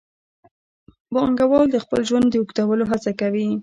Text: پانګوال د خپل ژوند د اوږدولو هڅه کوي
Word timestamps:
پانګوال 1.13 1.65
د 1.71 1.75
خپل 1.83 1.99
ژوند 2.09 2.27
د 2.29 2.33
اوږدولو 2.39 2.83
هڅه 2.91 3.11
کوي 3.19 3.47